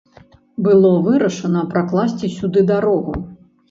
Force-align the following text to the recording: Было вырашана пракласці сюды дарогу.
Было 0.67 0.89
вырашана 1.09 1.61
пракласці 1.77 2.35
сюды 2.41 2.69
дарогу. 2.77 3.21